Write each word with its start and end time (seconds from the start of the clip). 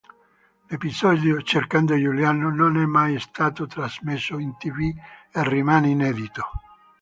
L'episodio 0.71 1.43
"Cercando 1.43 1.95
Giuliano" 1.95 2.49
non 2.49 2.75
è 2.77 2.85
mai 2.87 3.19
stato 3.19 3.67
trasmesso 3.67 4.39
in 4.39 4.57
tv 4.57 4.91
e 5.31 5.47
rimane 5.47 5.89
inedito. 5.89 6.41